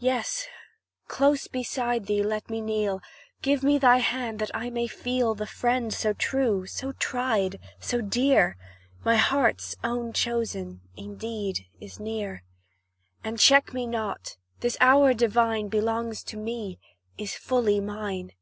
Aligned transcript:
Yes, 0.00 0.44
close 1.06 1.46
beside 1.46 2.06
thee 2.06 2.20
let 2.20 2.50
me 2.50 2.60
kneel 2.60 3.00
Give 3.42 3.62
me 3.62 3.78
thy 3.78 3.98
hand, 3.98 4.40
that 4.40 4.50
I 4.52 4.70
may 4.70 4.88
feel 4.88 5.36
The 5.36 5.46
friend 5.46 5.94
so 5.94 6.14
true 6.14 6.66
so 6.66 6.90
tried 6.90 7.60
so 7.78 8.00
dear, 8.00 8.56
My 9.04 9.14
heart's 9.14 9.76
own 9.84 10.12
chosen 10.12 10.80
indeed 10.96 11.66
is 11.78 12.00
near; 12.00 12.42
And 13.22 13.38
check 13.38 13.72
me 13.72 13.86
not 13.86 14.36
this 14.58 14.76
hour 14.80 15.14
divine 15.14 15.68
Belongs 15.68 16.24
to 16.24 16.36
me 16.36 16.80
is 17.16 17.36
fully 17.36 17.78
mine. 17.78 18.32